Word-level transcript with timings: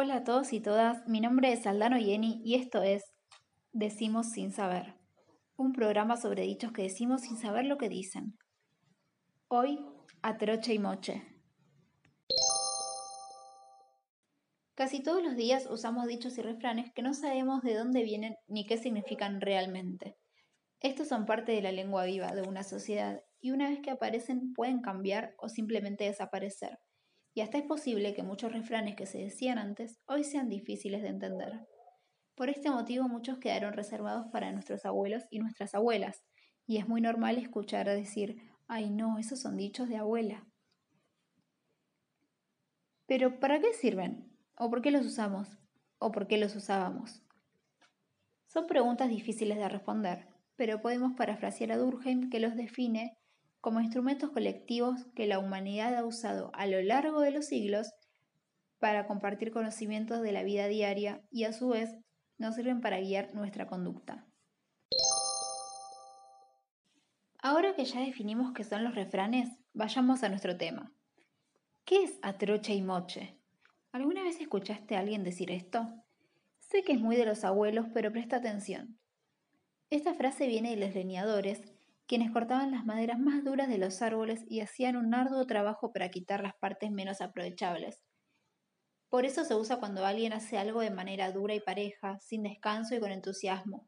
Hola 0.00 0.18
a 0.18 0.22
todos 0.22 0.52
y 0.52 0.60
todas, 0.60 1.08
mi 1.08 1.20
nombre 1.20 1.52
es 1.52 1.66
Aldano 1.66 1.98
Yeni 1.98 2.40
y 2.44 2.54
esto 2.54 2.84
es 2.84 3.02
Decimos 3.72 4.30
sin 4.30 4.52
saber, 4.52 4.94
un 5.56 5.72
programa 5.72 6.16
sobre 6.16 6.44
dichos 6.44 6.70
que 6.70 6.82
decimos 6.82 7.22
sin 7.22 7.36
saber 7.36 7.64
lo 7.64 7.78
que 7.78 7.88
dicen. 7.88 8.38
Hoy, 9.48 9.84
atroche 10.22 10.72
y 10.72 10.78
moche. 10.78 11.24
Casi 14.76 15.02
todos 15.02 15.20
los 15.20 15.34
días 15.34 15.66
usamos 15.68 16.06
dichos 16.06 16.38
y 16.38 16.42
refranes 16.42 16.92
que 16.94 17.02
no 17.02 17.12
sabemos 17.12 17.62
de 17.62 17.74
dónde 17.74 18.04
vienen 18.04 18.36
ni 18.46 18.66
qué 18.66 18.76
significan 18.76 19.40
realmente. 19.40 20.16
Estos 20.78 21.08
son 21.08 21.26
parte 21.26 21.50
de 21.50 21.62
la 21.62 21.72
lengua 21.72 22.04
viva 22.04 22.36
de 22.36 22.42
una 22.42 22.62
sociedad 22.62 23.20
y 23.40 23.50
una 23.50 23.68
vez 23.68 23.80
que 23.80 23.90
aparecen 23.90 24.52
pueden 24.52 24.80
cambiar 24.80 25.34
o 25.38 25.48
simplemente 25.48 26.04
desaparecer 26.04 26.78
y 27.34 27.40
hasta 27.40 27.58
es 27.58 27.64
posible 27.64 28.14
que 28.14 28.22
muchos 28.22 28.52
refranes 28.52 28.96
que 28.96 29.06
se 29.06 29.18
decían 29.18 29.58
antes 29.58 30.00
hoy 30.06 30.24
sean 30.24 30.48
difíciles 30.48 31.02
de 31.02 31.08
entender. 31.08 31.66
Por 32.34 32.48
este 32.50 32.70
motivo 32.70 33.08
muchos 33.08 33.38
quedaron 33.38 33.72
reservados 33.72 34.26
para 34.32 34.52
nuestros 34.52 34.84
abuelos 34.84 35.24
y 35.30 35.38
nuestras 35.38 35.74
abuelas, 35.74 36.24
y 36.66 36.78
es 36.78 36.88
muy 36.88 37.00
normal 37.00 37.38
escuchar 37.38 37.88
decir, 37.88 38.36
ay 38.66 38.90
no, 38.90 39.18
esos 39.18 39.40
son 39.40 39.56
dichos 39.56 39.88
de 39.88 39.96
abuela. 39.96 40.46
Pero 43.06 43.40
¿para 43.40 43.58
qué 43.60 43.72
sirven? 43.72 44.30
¿O 44.56 44.70
por 44.70 44.82
qué 44.82 44.90
los 44.90 45.04
usamos? 45.06 45.48
¿O 45.98 46.12
por 46.12 46.26
qué 46.26 46.38
los 46.38 46.54
usábamos? 46.54 47.22
Son 48.46 48.66
preguntas 48.66 49.08
difíciles 49.08 49.58
de 49.58 49.68
responder, 49.68 50.28
pero 50.56 50.80
podemos 50.80 51.14
parafrasear 51.16 51.72
a 51.72 51.76
Durkheim 51.76 52.30
que 52.30 52.40
los 52.40 52.54
define 52.54 53.17
como 53.68 53.82
instrumentos 53.82 54.30
colectivos 54.30 55.04
que 55.14 55.26
la 55.26 55.38
humanidad 55.38 55.94
ha 55.94 56.02
usado 56.02 56.50
a 56.54 56.66
lo 56.66 56.80
largo 56.80 57.20
de 57.20 57.32
los 57.32 57.44
siglos 57.44 57.92
para 58.78 59.06
compartir 59.06 59.52
conocimientos 59.52 60.22
de 60.22 60.32
la 60.32 60.42
vida 60.42 60.68
diaria 60.68 61.22
y 61.30 61.44
a 61.44 61.52
su 61.52 61.68
vez 61.68 61.94
nos 62.38 62.54
sirven 62.54 62.80
para 62.80 62.98
guiar 62.98 63.34
nuestra 63.34 63.66
conducta. 63.66 64.26
Ahora 67.42 67.74
que 67.74 67.84
ya 67.84 68.00
definimos 68.00 68.54
qué 68.54 68.64
son 68.64 68.84
los 68.84 68.94
refranes, 68.94 69.50
vayamos 69.74 70.22
a 70.22 70.30
nuestro 70.30 70.56
tema. 70.56 70.90
¿Qué 71.84 72.04
es 72.04 72.18
atroche 72.22 72.72
y 72.72 72.80
moche? 72.80 73.38
¿Alguna 73.92 74.22
vez 74.22 74.40
escuchaste 74.40 74.96
a 74.96 75.00
alguien 75.00 75.24
decir 75.24 75.50
esto? 75.50 75.92
Sé 76.58 76.82
que 76.84 76.92
es 76.92 77.00
muy 77.00 77.16
de 77.16 77.26
los 77.26 77.44
abuelos, 77.44 77.84
pero 77.92 78.10
presta 78.12 78.36
atención. 78.36 78.98
Esta 79.90 80.14
frase 80.14 80.46
viene 80.46 80.70
de 80.74 80.86
los 80.86 80.94
leñadores 80.94 81.60
quienes 82.08 82.32
cortaban 82.32 82.70
las 82.70 82.86
maderas 82.86 83.18
más 83.18 83.44
duras 83.44 83.68
de 83.68 83.76
los 83.76 84.00
árboles 84.00 84.42
y 84.48 84.60
hacían 84.60 84.96
un 84.96 85.14
arduo 85.14 85.46
trabajo 85.46 85.92
para 85.92 86.08
quitar 86.08 86.42
las 86.42 86.54
partes 86.54 86.90
menos 86.90 87.20
aprovechables. 87.20 88.02
Por 89.10 89.26
eso 89.26 89.44
se 89.44 89.54
usa 89.54 89.78
cuando 89.78 90.06
alguien 90.06 90.32
hace 90.32 90.56
algo 90.56 90.80
de 90.80 90.90
manera 90.90 91.30
dura 91.32 91.54
y 91.54 91.60
pareja, 91.60 92.18
sin 92.18 92.42
descanso 92.42 92.94
y 92.94 93.00
con 93.00 93.12
entusiasmo. 93.12 93.86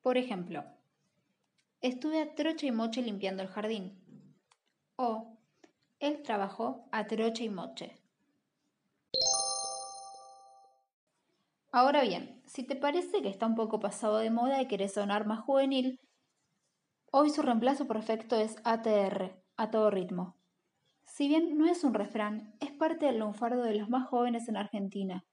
Por 0.00 0.16
ejemplo, 0.16 0.64
estuve 1.82 2.22
a 2.22 2.34
trocha 2.34 2.66
y 2.66 2.72
moche 2.72 3.02
limpiando 3.02 3.42
el 3.42 3.50
jardín. 3.50 4.02
O, 4.96 5.38
él 5.98 6.22
trabajó 6.22 6.88
a 6.90 7.06
trocha 7.06 7.42
y 7.42 7.50
moche. 7.50 8.00
Ahora 11.70 12.02
bien, 12.02 12.42
si 12.46 12.62
te 12.64 12.76
parece 12.76 13.20
que 13.20 13.28
está 13.28 13.46
un 13.46 13.54
poco 13.54 13.78
pasado 13.78 14.18
de 14.18 14.30
moda 14.30 14.62
y 14.62 14.68
querés 14.68 14.94
sonar 14.94 15.26
más 15.26 15.40
juvenil, 15.40 16.00
Hoy 17.12 17.30
su 17.30 17.42
reemplazo 17.42 17.88
perfecto 17.88 18.36
es 18.36 18.54
ATR, 18.62 19.42
a 19.56 19.70
todo 19.72 19.90
ritmo. 19.90 20.36
Si 21.04 21.26
bien 21.26 21.58
no 21.58 21.66
es 21.66 21.82
un 21.82 21.92
refrán, 21.92 22.54
es 22.60 22.70
parte 22.70 23.06
del 23.06 23.18
lunfardo 23.18 23.64
de 23.64 23.74
los 23.74 23.88
más 23.88 24.06
jóvenes 24.06 24.48
en 24.48 24.56
Argentina. 24.56 25.24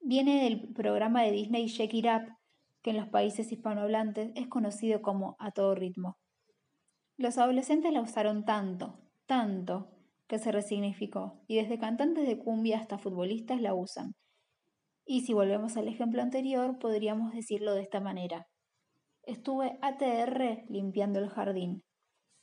Viene 0.00 0.44
del 0.44 0.74
programa 0.74 1.22
de 1.22 1.30
Disney 1.30 1.68
Shake 1.68 1.94
It 1.94 2.04
Up, 2.04 2.36
que 2.82 2.90
en 2.90 2.98
los 2.98 3.08
países 3.08 3.50
hispanohablantes 3.50 4.32
es 4.34 4.46
conocido 4.48 5.00
como 5.00 5.36
a 5.38 5.52
todo 5.52 5.74
ritmo. 5.74 6.18
Los 7.16 7.38
adolescentes 7.38 7.94
la 7.94 8.02
usaron 8.02 8.44
tanto, 8.44 9.00
tanto, 9.24 9.88
que 10.26 10.38
se 10.38 10.52
resignificó, 10.52 11.40
y 11.46 11.56
desde 11.56 11.78
cantantes 11.78 12.26
de 12.28 12.38
cumbia 12.38 12.78
hasta 12.78 12.98
futbolistas 12.98 13.62
la 13.62 13.72
usan. 13.72 14.16
Y 15.06 15.22
si 15.22 15.32
volvemos 15.32 15.78
al 15.78 15.88
ejemplo 15.88 16.20
anterior, 16.20 16.78
podríamos 16.78 17.32
decirlo 17.32 17.74
de 17.74 17.80
esta 17.80 18.00
manera. 18.00 18.49
Estuve 19.24 19.78
ATR 19.82 20.64
limpiando 20.68 21.18
el 21.18 21.28
jardín. 21.28 21.82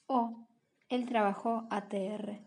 O 0.08 0.48
él 0.90 1.06
trabajó 1.06 1.68
ATR. 1.70 2.44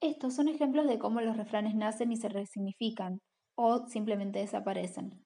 Estos 0.00 0.34
son 0.34 0.48
ejemplos 0.48 0.86
de 0.86 0.98
cómo 0.98 1.20
los 1.20 1.36
refranes 1.36 1.74
nacen 1.74 2.12
y 2.12 2.16
se 2.16 2.28
resignifican, 2.28 3.20
o 3.54 3.86
simplemente 3.86 4.40
desaparecen. 4.40 5.24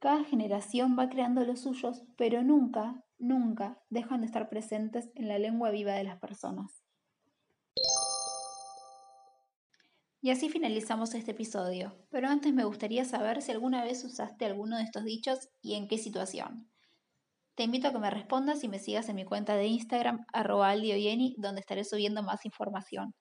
Cada 0.00 0.24
generación 0.24 0.96
va 0.98 1.08
creando 1.08 1.44
los 1.44 1.60
suyos, 1.60 2.02
pero 2.16 2.42
nunca, 2.42 3.04
nunca 3.18 3.80
dejan 3.90 4.22
de 4.22 4.26
estar 4.26 4.48
presentes 4.48 5.10
en 5.14 5.28
la 5.28 5.38
lengua 5.38 5.70
viva 5.70 5.92
de 5.92 6.04
las 6.04 6.18
personas. 6.18 6.82
Y 10.24 10.30
así 10.30 10.48
finalizamos 10.48 11.14
este 11.14 11.32
episodio, 11.32 11.96
pero 12.08 12.28
antes 12.28 12.54
me 12.54 12.62
gustaría 12.62 13.04
saber 13.04 13.42
si 13.42 13.50
alguna 13.50 13.82
vez 13.82 14.04
usaste 14.04 14.44
alguno 14.44 14.76
de 14.76 14.84
estos 14.84 15.02
dichos 15.02 15.48
y 15.60 15.74
en 15.74 15.88
qué 15.88 15.98
situación. 15.98 16.70
Te 17.56 17.64
invito 17.64 17.88
a 17.88 17.92
que 17.92 17.98
me 17.98 18.08
respondas 18.08 18.62
y 18.62 18.68
me 18.68 18.78
sigas 18.78 19.08
en 19.08 19.16
mi 19.16 19.24
cuenta 19.24 19.56
de 19.56 19.66
Instagram, 19.66 20.24
arroba 20.32 20.76
donde 20.76 21.60
estaré 21.60 21.84
subiendo 21.84 22.22
más 22.22 22.44
información. 22.44 23.16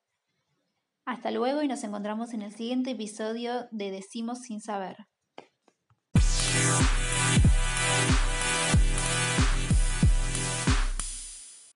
Hasta 1.04 1.32
luego 1.32 1.64
y 1.64 1.68
nos 1.68 1.84
encontramos 1.84 2.36
en 2.36 2.44
el 2.44 2.54
siguiente 2.54 2.92
episodio 2.92 3.68
de 3.72 3.90
Decimos 3.90 4.42
sin 4.42 4.62
saber. 4.62 4.98